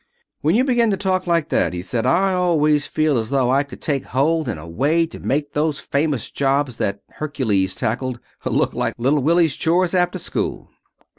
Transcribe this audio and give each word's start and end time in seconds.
"When 0.41 0.55
you 0.55 0.63
begin 0.63 0.89
to 0.89 0.97
talk 0.97 1.27
like 1.27 1.49
that," 1.49 1.73
he 1.73 1.83
said, 1.83 2.07
"I 2.07 2.33
always 2.33 2.87
feel 2.87 3.19
as 3.19 3.29
though 3.29 3.51
I 3.51 3.61
could 3.61 3.83
take 3.83 4.03
hold 4.05 4.49
in 4.49 4.57
a 4.57 4.67
way 4.67 5.05
to 5.05 5.19
make 5.19 5.53
those 5.53 5.77
famous 5.79 6.31
jobs 6.31 6.77
that 6.77 7.03
Hercules 7.11 7.75
tackled 7.75 8.19
look 8.43 8.73
like 8.73 8.95
little 8.97 9.21
Willie's 9.21 9.55
chores 9.55 9.93
after 9.93 10.17
school." 10.17 10.71